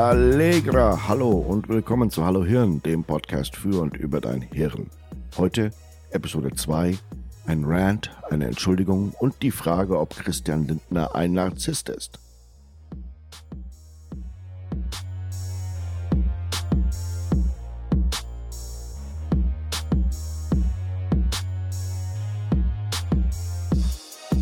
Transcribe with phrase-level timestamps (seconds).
[0.00, 4.88] Allegra, hallo und willkommen zu Hallo Hirn, dem Podcast für und über dein Hirn.
[5.36, 5.72] Heute
[6.10, 6.96] Episode 2,
[7.44, 12.18] ein Rant, eine Entschuldigung und die Frage, ob Christian Lindner ein Narzisst ist.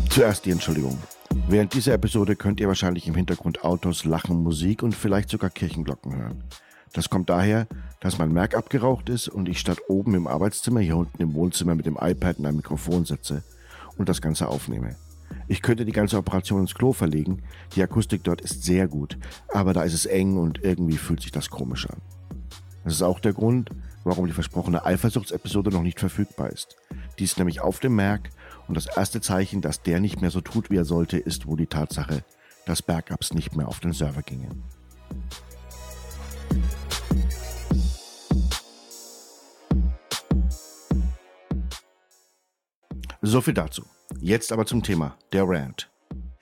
[0.09, 0.97] Zuerst die Entschuldigung.
[1.51, 6.15] Während dieser Episode könnt ihr wahrscheinlich im Hintergrund Autos, Lachen, Musik und vielleicht sogar Kirchenglocken
[6.15, 6.43] hören.
[6.93, 7.65] Das kommt daher,
[8.01, 11.73] dass mein Mac abgeraucht ist und ich statt oben im Arbeitszimmer hier unten im Wohnzimmer
[11.73, 13.41] mit dem iPad und einem Mikrofon sitze
[13.97, 14.95] und das Ganze aufnehme.
[15.47, 17.41] Ich könnte die ganze Operation ins Klo verlegen,
[17.75, 19.17] die Akustik dort ist sehr gut,
[19.51, 21.97] aber da ist es eng und irgendwie fühlt sich das komisch an.
[22.83, 23.71] Das ist auch der Grund,
[24.03, 26.75] warum die versprochene Eifersuchtsepisode noch nicht verfügbar ist.
[27.17, 28.29] Die ist nämlich auf dem Mac
[28.69, 31.57] und das erste Zeichen, dass der nicht mehr so tut, wie er sollte, ist wohl
[31.57, 32.23] die Tatsache,
[32.67, 34.63] dass Backups nicht mehr auf den Server gingen.
[43.21, 43.83] So viel dazu.
[44.19, 45.89] Jetzt aber zum Thema, der Rant.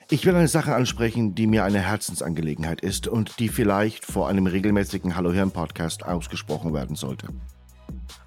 [0.09, 4.47] Ich will eine Sache ansprechen, die mir eine Herzensangelegenheit ist und die vielleicht vor einem
[4.47, 7.29] regelmäßigen Hallo Hirn Podcast ausgesprochen werden sollte.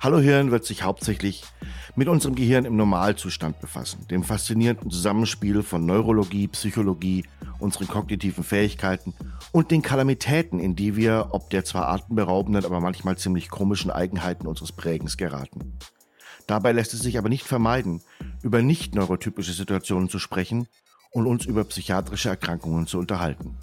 [0.01, 1.45] Hallo Hirn wird sich hauptsächlich
[1.97, 7.25] mit unserem Gehirn im Normalzustand befassen, dem faszinierenden Zusammenspiel von Neurologie, Psychologie,
[7.59, 9.15] unseren kognitiven Fähigkeiten
[9.53, 14.47] und den Kalamitäten, in die wir, ob der zwar atemberaubenden, aber manchmal ziemlich komischen Eigenheiten
[14.47, 15.79] unseres Prägens geraten.
[16.47, 18.03] Dabei lässt es sich aber nicht vermeiden,
[18.43, 20.67] über nicht neurotypische Situationen zu sprechen
[21.13, 23.57] und uns über psychiatrische Erkrankungen zu unterhalten.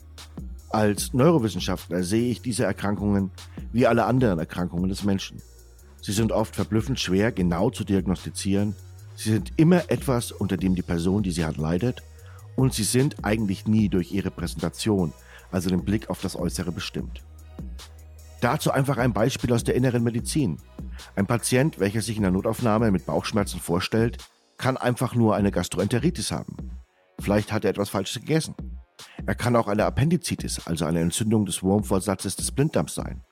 [0.70, 3.32] Als Neurowissenschaftler sehe ich diese Erkrankungen
[3.72, 5.42] wie alle anderen Erkrankungen des Menschen.
[6.08, 8.78] Sie sind oft verblüffend schwer genau zu diagnostizieren.
[9.18, 12.02] Sie sind immer etwas, unter dem die Person, die sie hat, leidet.
[12.56, 15.12] Und sie sind eigentlich nie durch ihre Präsentation,
[15.52, 17.26] also den Blick auf das Äußere, bestimmt.
[18.40, 20.60] Dazu einfach ein Beispiel aus der inneren Medizin.
[21.18, 24.20] Ein Patient, welcher sich in der Notaufnahme mit Bauchschmerzen vorstellt,
[24.58, 26.56] kann einfach nur eine Gastroenteritis haben.
[27.20, 28.56] Vielleicht hat er etwas Falsches gegessen.
[29.26, 33.26] Er kann auch eine Appendizitis, also eine Entzündung des Wurmfortsatzes des Blinddarms sein.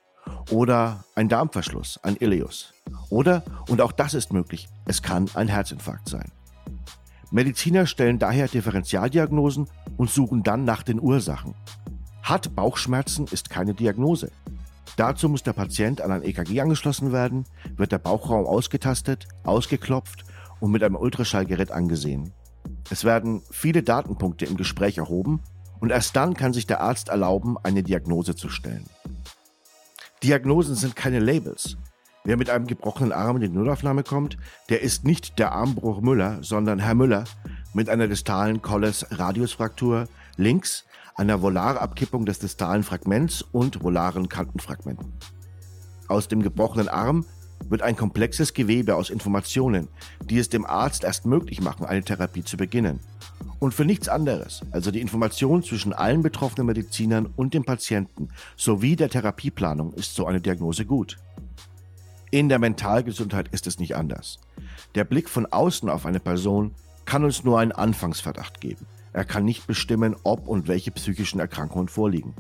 [0.52, 2.74] Oder ein Darmverschluss, ein Ileus.
[3.10, 6.32] Oder, und auch das ist möglich, es kann ein Herzinfarkt sein.
[7.32, 9.68] Mediziner stellen daher Differentialdiagnosen
[9.98, 11.56] und suchen dann nach den Ursachen.
[12.22, 14.32] Hat Bauchschmerzen ist keine Diagnose.
[14.98, 17.46] Dazu muss der Patient an ein EKG angeschlossen werden,
[17.76, 20.24] wird der Bauchraum ausgetastet, ausgeklopft
[20.60, 22.32] und mit einem Ultraschallgerät angesehen.
[22.90, 25.42] Es werden viele Datenpunkte im Gespräch erhoben
[25.80, 28.86] und erst dann kann sich der Arzt erlauben, eine Diagnose zu stellen.
[30.26, 31.78] Diagnosen sind keine Labels.
[32.24, 34.38] Wer mit einem gebrochenen Arm in die Notaufnahme kommt,
[34.70, 37.26] der ist nicht der Armbruch Müller, sondern Herr Müller
[37.76, 45.14] mit einer distalen Colles-Radiusfraktur links, einer Volarabkippung des distalen Fragments und volaren Kantenfragmenten.
[46.08, 47.28] Aus dem gebrochenen Arm
[47.70, 49.88] wird ein komplexes Gewebe aus Informationen,
[50.24, 53.00] die es dem Arzt erst möglich machen, eine Therapie zu beginnen.
[53.60, 58.96] Und für nichts anderes, also die Information zwischen allen betroffenen Medizinern und dem Patienten sowie
[58.96, 61.18] der Therapieplanung, ist so eine Diagnose gut.
[62.32, 64.40] In der Mentalgesundheit ist es nicht anders.
[64.94, 68.86] Der Blick von außen auf eine Person kann uns nur einen Anfangsverdacht geben.
[69.14, 72.34] Er kann nicht bestimmen, ob und welche psychischen Erkrankungen vorliegen.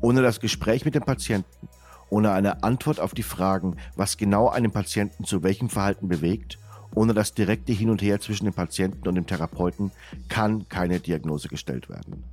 [0.00, 1.68] Ohne das Gespräch mit dem Patienten
[2.10, 6.58] ohne eine Antwort auf die Fragen, was genau einen Patienten zu welchem Verhalten bewegt,
[6.94, 9.92] ohne das direkte Hin und Her zwischen dem Patienten und dem Therapeuten,
[10.28, 12.24] kann keine Diagnose gestellt werden.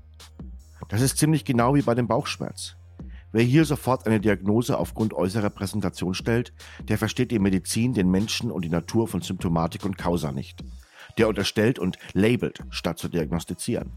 [0.89, 2.75] Das ist ziemlich genau wie bei dem Bauchschmerz.
[3.33, 6.53] Wer hier sofort eine Diagnose aufgrund äußerer Präsentation stellt,
[6.87, 10.63] der versteht die Medizin, den Menschen und die Natur von Symptomatik und Causa nicht.
[11.17, 13.91] Der unterstellt und labelt, statt zu diagnostizieren.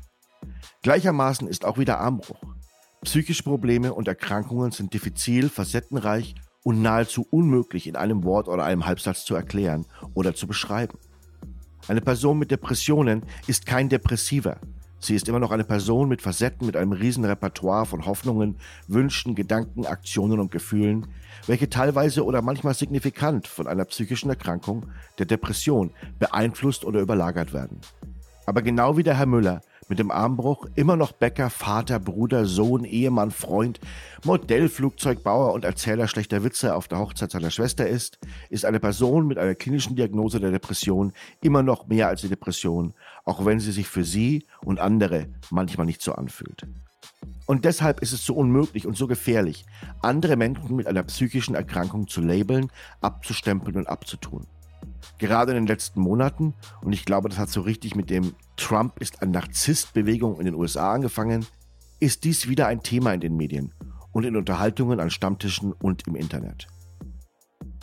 [0.82, 2.40] Gleichermaßen ist auch wieder Armbruch.
[3.02, 8.84] Psychische Probleme und Erkrankungen sind diffizil, facettenreich und nahezu unmöglich in einem Wort oder einem
[8.84, 10.98] Halbsatz zu erklären oder zu beschreiben.
[11.88, 14.58] Eine Person mit Depressionen ist kein Depressiver.
[14.98, 19.34] Sie ist immer noch eine Person mit Facetten, mit einem riesen Repertoire von Hoffnungen, Wünschen,
[19.34, 21.06] Gedanken, Aktionen und Gefühlen,
[21.46, 27.80] welche teilweise oder manchmal signifikant von einer psychischen Erkrankung, der Depression, beeinflusst oder überlagert werden.
[28.44, 32.84] Aber genau wie der Herr Müller mit dem Armbruch immer noch Bäcker, Vater, Bruder, Sohn,
[32.84, 33.80] Ehemann, Freund,
[34.24, 38.20] Modellflugzeugbauer und Erzähler schlechter Witze auf der Hochzeit seiner Schwester ist,
[38.50, 42.94] ist eine Person mit einer klinischen Diagnose der Depression immer noch mehr als die Depression,
[43.24, 46.68] auch wenn sie sich für sie und andere manchmal nicht so anfühlt.
[47.46, 49.66] Und deshalb ist es so unmöglich und so gefährlich,
[50.02, 52.70] andere Menschen mit einer psychischen Erkrankung zu labeln,
[53.00, 54.46] abzustempeln und abzutun.
[55.18, 59.00] Gerade in den letzten Monaten, und ich glaube, das hat so richtig mit dem Trump
[59.00, 61.46] ist ein Narzisst-Bewegung in den USA angefangen,
[61.98, 63.72] ist dies wieder ein Thema in den Medien.
[64.12, 66.66] und in Unterhaltungen an Stammtischen und im Internet.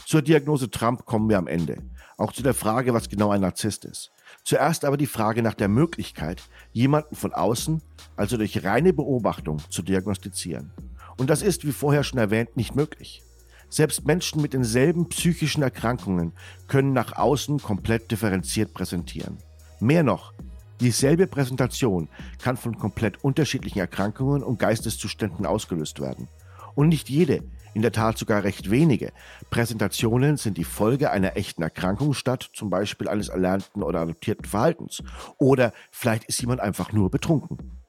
[0.06, 1.78] Zur Diagnose Trump kommen wir am Ende,
[2.18, 4.12] auch zu der Frage, was genau ein Narzisst ist.
[4.44, 6.44] Zuerst aber die Frage nach der Möglichkeit,
[6.74, 7.82] jemanden von außen,
[8.18, 10.74] also durch reine Beobachtung, zu diagnostizieren.
[11.16, 13.24] Und das ist, wie vorher schon erwähnt, nicht möglich.
[13.70, 16.34] Selbst Menschen mit denselben psychischen Erkrankungen
[16.68, 19.38] können nach außen komplett differenziert präsentieren.
[19.80, 20.34] Mehr noch,
[20.82, 22.10] dieselbe Präsentation
[22.42, 26.28] kann von komplett unterschiedlichen Erkrankungen und Geisteszuständen ausgelöst werden.
[26.76, 27.44] Und nicht jede,
[27.74, 29.12] in der Tat sogar recht wenige,
[29.50, 35.04] Präsentationen sind die Folge einer echten Erkrankung statt zum Beispiel eines erlernten oder adoptierten Verhaltens.
[35.38, 37.84] Oder vielleicht ist jemand einfach nur betrunken.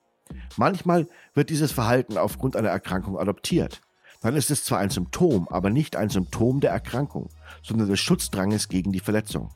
[0.56, 3.80] Manchmal wird dieses Verhalten aufgrund einer Erkrankung adoptiert
[4.20, 7.28] dann ist es zwar ein Symptom, aber nicht ein Symptom der Erkrankung,
[7.62, 9.50] sondern des Schutzdranges gegen die Verletzung.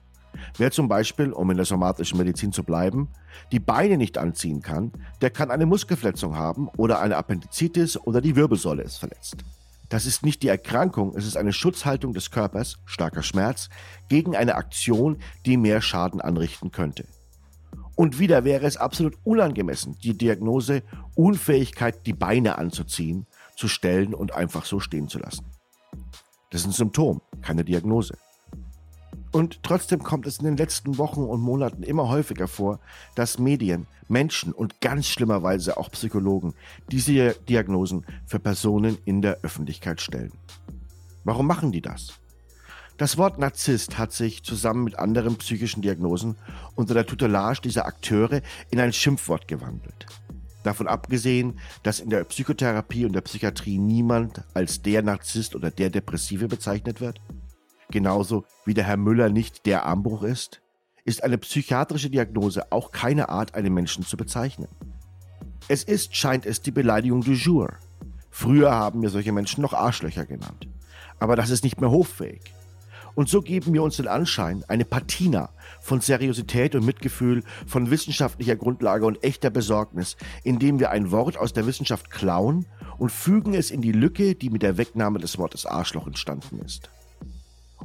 [0.56, 3.08] Wer zum Beispiel, um in der somatischen Medizin zu bleiben,
[3.50, 8.36] die Beine nicht anziehen kann, der kann eine Muskelverletzung haben oder eine Appendizitis oder die
[8.36, 9.36] Wirbelsäule ist verletzt.
[9.88, 13.68] Das ist nicht die Erkrankung, es ist eine Schutzhaltung des Körpers, starker Schmerz,
[14.08, 17.04] gegen eine Aktion, die mehr Schaden anrichten könnte.
[17.94, 20.82] Und wieder wäre es absolut unangemessen, die Diagnose
[21.14, 25.44] Unfähigkeit, die Beine anzuziehen, zu stellen und einfach so stehen zu lassen.
[26.50, 28.16] Das ist ein Symptom, keine Diagnose.
[29.32, 32.78] Und trotzdem kommt es in den letzten Wochen und Monaten immer häufiger vor,
[33.14, 36.54] dass Medien, Menschen und ganz schlimmerweise auch Psychologen
[36.90, 40.32] diese Diagnosen für Personen in der Öffentlichkeit stellen.
[41.24, 42.20] Warum machen die das?
[42.98, 46.36] Das Wort Narzisst hat sich zusammen mit anderen psychischen Diagnosen
[46.74, 50.06] unter der Tutelage dieser Akteure in ein Schimpfwort gewandelt.
[50.62, 55.90] Davon abgesehen, dass in der Psychotherapie und der Psychiatrie niemand als der Narzisst oder der
[55.90, 57.20] Depressive bezeichnet wird,
[57.92, 60.60] genauso wie der Herr Müller nicht der Armbruch ist,
[61.04, 64.68] ist eine psychiatrische Diagnose auch keine Art, einen Menschen zu bezeichnen.
[65.68, 67.74] Es ist, scheint es, die Beleidigung du jour.
[68.30, 70.68] Früher haben wir solche Menschen noch Arschlöcher genannt.
[71.20, 72.52] Aber das ist nicht mehr hoffähig.
[73.14, 75.50] Und so geben wir uns den Anschein, eine Patina
[75.80, 81.52] von Seriosität und Mitgefühl, von wissenschaftlicher Grundlage und echter Besorgnis, indem wir ein Wort aus
[81.52, 82.66] der Wissenschaft klauen
[82.98, 86.90] und fügen es in die Lücke, die mit der Wegnahme des Wortes Arschloch entstanden ist.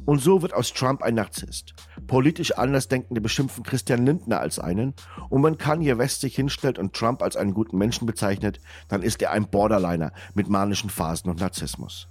[0.04, 1.74] Und so wird aus Trump ein Narzisst.
[2.06, 4.94] Politisch Andersdenkende beschimpfen Christian Lindner als einen.
[5.28, 9.22] Und wenn Kanye West sich hinstellt und Trump als einen guten Menschen bezeichnet, dann ist
[9.22, 12.08] er ein Borderliner mit manischen Phasen und Narzissmus.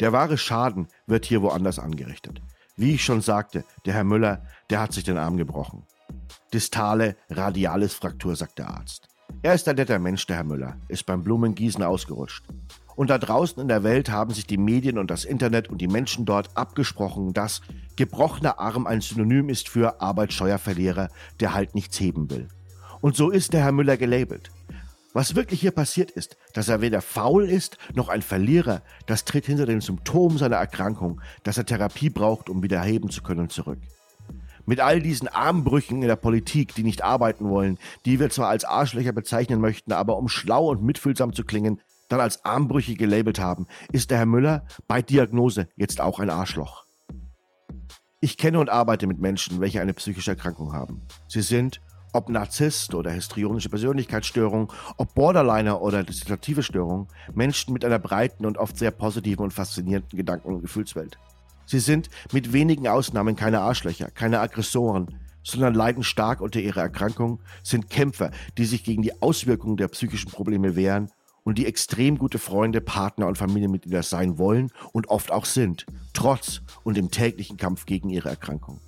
[0.00, 2.40] Der wahre Schaden wird hier woanders angerichtet.
[2.76, 5.84] Wie ich schon sagte, der Herr Müller, der hat sich den Arm gebrochen.
[6.52, 9.08] Distale Radialis Fraktur, sagt der Arzt.
[9.42, 12.44] Er ist ein netter Mensch, der Herr Müller, ist beim Blumengießen ausgerutscht.
[13.00, 15.88] Und da draußen in der Welt haben sich die Medien und das Internet und die
[15.88, 17.62] Menschen dort abgesprochen, dass
[17.96, 21.08] gebrochener Arm ein Synonym ist für Arbeitssteuerverlierer,
[21.40, 22.48] der halt nichts heben will.
[23.00, 24.50] Und so ist der Herr Müller gelabelt.
[25.14, 29.46] Was wirklich hier passiert ist, dass er weder faul ist noch ein Verlierer, das tritt
[29.46, 33.78] hinter den Symptomen seiner Erkrankung, dass er Therapie braucht, um wieder heben zu können, zurück.
[34.66, 38.66] Mit all diesen Armbrüchen in der Politik, die nicht arbeiten wollen, die wir zwar als
[38.66, 41.80] Arschlöcher bezeichnen möchten, aber um schlau und mitfühlsam zu klingen,
[42.10, 46.84] dann als Armbrüche gelabelt haben, ist der Herr Müller bei Diagnose jetzt auch ein Arschloch.
[48.20, 51.02] Ich kenne und arbeite mit Menschen, welche eine psychische Erkrankung haben.
[51.28, 51.80] Sie sind
[52.12, 58.58] ob Narzisst oder histrionische Persönlichkeitsstörung, ob Borderliner oder dissoziative Störung, Menschen mit einer breiten und
[58.58, 61.18] oft sehr positiven und faszinierenden Gedanken- und Gefühlswelt.
[61.66, 67.40] Sie sind mit wenigen Ausnahmen keine Arschlöcher, keine Aggressoren, sondern leiden stark unter ihrer Erkrankung,
[67.62, 71.12] sind Kämpfer, die sich gegen die Auswirkungen der psychischen Probleme wehren
[71.50, 76.62] und die extrem gute Freunde, Partner und Familienmitglieder sein wollen und oft auch sind, trotz
[76.84, 78.78] und im täglichen Kampf gegen ihre Erkrankung.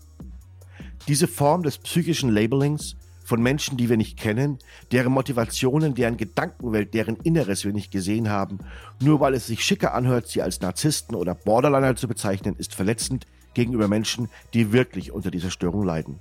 [1.08, 4.60] Diese Form des psychischen Labelings von Menschen, die wir nicht kennen,
[4.92, 8.60] deren Motivationen, deren Gedankenwelt, deren Inneres wir nicht gesehen haben.
[9.00, 13.26] Nur weil es sich schicker anhört, sie als Narzissten oder Borderliner zu bezeichnen, ist verletzend
[13.54, 16.16] gegenüber Menschen, die wirklich unter dieser Störung leiden.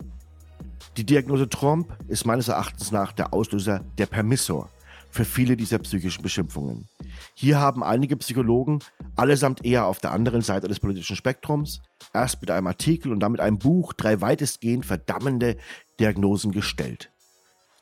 [0.97, 4.71] Die Diagnose Trump ist meines Erachtens nach der Auslöser der Permissor
[5.11, 6.87] für viele dieser psychischen Beschimpfungen.
[7.35, 8.79] Hier haben einige Psychologen,
[9.15, 11.81] allesamt eher auf der anderen Seite des politischen Spektrums,
[12.13, 15.57] erst mit einem Artikel und dann mit einem Buch drei weitestgehend verdammende
[15.99, 17.11] Diagnosen gestellt.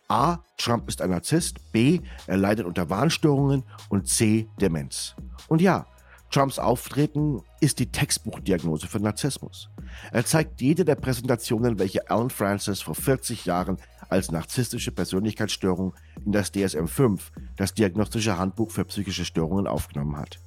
[0.09, 0.39] A.
[0.57, 1.71] Trump ist ein Narzisst.
[1.71, 1.99] B.
[2.25, 3.63] Er leidet unter Warnstörungen.
[3.89, 4.49] Und C.
[4.59, 5.15] Demenz.
[5.47, 5.85] Und ja,
[6.31, 9.69] Trumps Auftreten ist die Textbuchdiagnose für Narzissmus.
[10.11, 13.77] Er zeigt jede der Präsentationen, welche Alan Francis vor 40 Jahren
[14.09, 15.93] als narzisstische Persönlichkeitsstörung
[16.25, 17.21] in das DSM-5,
[17.55, 20.39] das Diagnostische Handbuch für psychische Störungen, aufgenommen hat.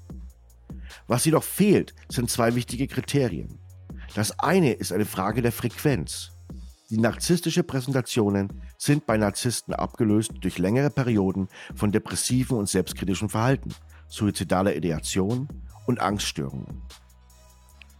[1.07, 3.59] Was jedoch fehlt, sind zwei wichtige Kriterien.
[4.15, 6.33] Das eine ist eine Frage der Frequenz.
[6.91, 13.71] Die narzisstische Präsentationen sind bei Narzissten abgelöst durch längere Perioden von depressiven und selbstkritischen Verhalten,
[14.09, 15.49] suizidaler Ideation
[15.87, 16.83] und Angststörungen.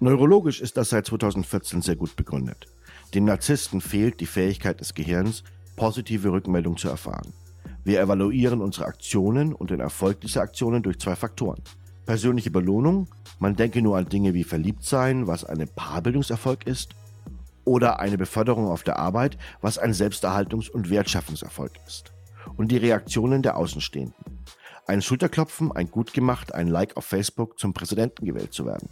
[0.01, 2.67] Neurologisch ist das seit 2014 sehr gut begründet.
[3.15, 5.45] Dem Narzissten fehlt die Fähigkeit des Gehirns,
[5.77, 7.35] positive Rückmeldung zu erfahren.
[7.85, 11.61] Wir evaluieren unsere Aktionen und den Erfolg dieser Aktionen durch zwei Faktoren.
[12.07, 16.95] Persönliche Belohnung, man denke nur an Dinge wie Verliebtsein, was ein Paarbildungserfolg ist,
[17.65, 22.13] oder eine Beförderung auf der Arbeit, was ein Selbsterhaltungs- und Wertschaffungserfolg ist.
[22.57, 24.15] Und die Reaktionen der Außenstehenden.
[24.87, 28.89] Ein Schulterklopfen, ein Gutgemacht, ein Like auf Facebook, zum Präsidenten gewählt zu werden.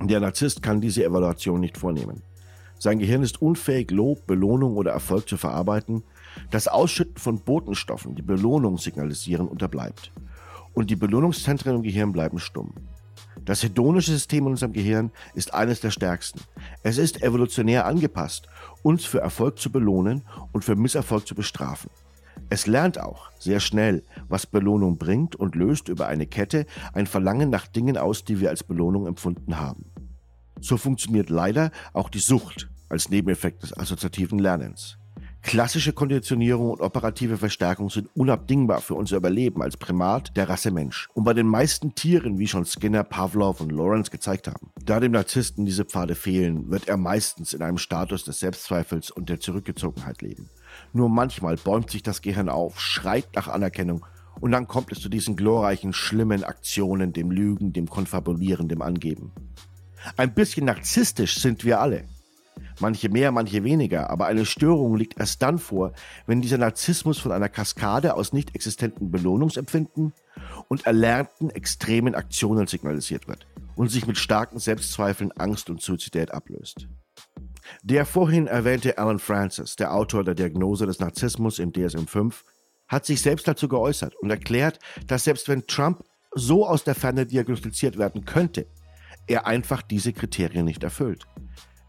[0.00, 2.22] Der Narzisst kann diese Evaluation nicht vornehmen.
[2.82, 6.02] Sein Gehirn ist unfähig, Lob, Belohnung oder Erfolg zu verarbeiten.
[6.50, 10.12] Das Ausschütten von Botenstoffen, die Belohnung signalisieren, unterbleibt.
[10.72, 12.72] Und die Belohnungszentren im Gehirn bleiben stumm.
[13.44, 16.40] Das hedonische System in unserem Gehirn ist eines der stärksten.
[16.82, 18.48] Es ist evolutionär angepasst,
[18.82, 20.22] uns für Erfolg zu belohnen
[20.52, 21.90] und für Misserfolg zu bestrafen.
[22.48, 27.50] Es lernt auch sehr schnell, was Belohnung bringt und löst über eine Kette ein Verlangen
[27.50, 29.84] nach Dingen aus, die wir als Belohnung empfunden haben.
[30.60, 34.98] So funktioniert leider auch die Sucht als Nebeneffekt des assoziativen Lernens.
[35.42, 41.08] Klassische Konditionierung und operative Verstärkung sind unabdingbar für unser Überleben als Primat der Rasse Mensch
[41.14, 44.70] und bei den meisten Tieren, wie schon Skinner, Pavlov und Lawrence gezeigt haben.
[44.84, 49.30] Da dem Narzissten diese Pfade fehlen, wird er meistens in einem Status des Selbstzweifels und
[49.30, 50.50] der Zurückgezogenheit leben.
[50.92, 54.04] Nur manchmal bäumt sich das Gehirn auf, schreit nach Anerkennung
[54.40, 59.32] und dann kommt es zu diesen glorreichen, schlimmen Aktionen, dem Lügen, dem Konfabulieren, dem Angeben.
[60.16, 62.04] Ein bisschen narzisstisch sind wir alle.
[62.80, 65.92] Manche mehr, manche weniger, aber eine Störung liegt erst dann vor,
[66.26, 70.12] wenn dieser Narzissmus von einer Kaskade aus nicht existenten Belohnungsempfinden
[70.68, 76.88] und erlernten extremen Aktionen signalisiert wird und sich mit starken Selbstzweifeln, Angst und Suizidät ablöst.
[77.82, 82.34] Der vorhin erwähnte Alan Francis, der Autor der Diagnose des Narzissmus im DSM-5,
[82.88, 86.02] hat sich selbst dazu geäußert und erklärt, dass selbst wenn Trump
[86.34, 88.66] so aus der Ferne diagnostiziert werden könnte,
[89.26, 91.26] er einfach diese Kriterien nicht erfüllt.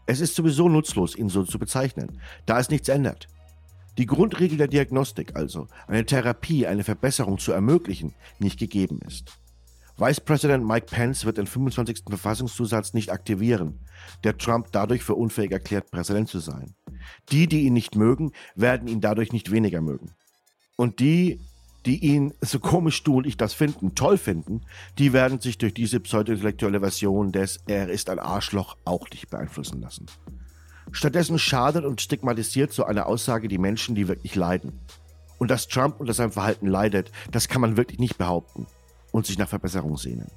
[0.06, 3.28] Es ist sowieso nutzlos, ihn so zu bezeichnen, da es nichts ändert.
[3.98, 9.38] Die Grundregel der Diagnostik also, eine Therapie, eine Verbesserung zu ermöglichen, nicht gegeben ist.
[9.98, 12.04] Vice President Mike Pence wird den 25.
[12.08, 13.78] Verfassungszusatz nicht aktivieren,
[14.24, 16.74] der Trump dadurch für unfähig erklärt, Präsident zu sein.
[17.30, 20.12] Die, die ihn nicht mögen, werden ihn dadurch nicht weniger mögen.
[20.76, 21.40] Und die,
[21.86, 24.62] die ihn, so komisch du und ich das finden, toll finden,
[24.98, 29.80] die werden sich durch diese pseudointellektuelle Version des Er ist ein Arschloch auch nicht beeinflussen
[29.80, 30.06] lassen.
[30.90, 34.80] Stattdessen schadet und stigmatisiert so eine Aussage die Menschen, die wirklich leiden.
[35.38, 38.66] Und dass Trump unter seinem Verhalten leidet, das kann man wirklich nicht behaupten
[39.10, 40.30] und sich nach Verbesserung sehnen.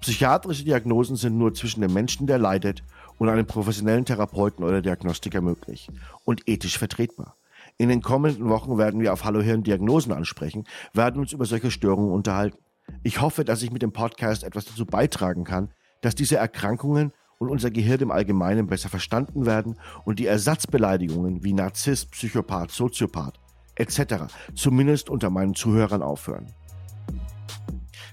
[0.00, 2.82] Psychiatrische Diagnosen sind nur zwischen dem Menschen, der leidet,
[3.18, 5.88] und einem professionellen Therapeuten oder Diagnostiker möglich
[6.24, 7.36] und ethisch vertretbar.
[7.78, 11.70] In den kommenden Wochen werden wir auf Hallo Hirn Diagnosen ansprechen, werden uns über solche
[11.70, 12.58] Störungen unterhalten.
[13.02, 17.48] Ich hoffe, dass ich mit dem Podcast etwas dazu beitragen kann, dass diese Erkrankungen und
[17.48, 23.40] unser Gehirn im Allgemeinen besser verstanden werden und die Ersatzbeleidigungen wie Narzisst, Psychopath, Soziopath
[23.74, 24.26] etc.
[24.54, 26.52] zumindest unter meinen Zuhörern aufhören.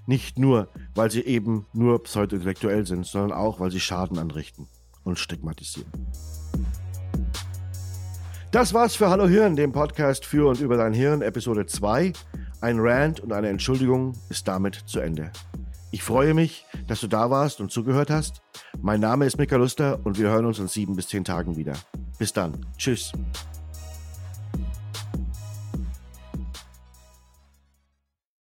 [0.07, 4.67] Nicht nur, weil sie eben nur pseudointellektuell sind, sondern auch, weil sie Schaden anrichten
[5.03, 5.91] und stigmatisieren.
[8.51, 12.13] Das war's für Hallo Hirn, dem Podcast für und über dein Hirn, Episode 2.
[12.61, 15.31] Ein Rant und eine Entschuldigung ist damit zu Ende.
[15.91, 18.41] Ich freue mich, dass du da warst und zugehört hast.
[18.81, 21.73] Mein Name ist Mika Luster und wir hören uns in sieben bis zehn Tagen wieder.
[22.17, 22.65] Bis dann.
[22.75, 23.11] Tschüss.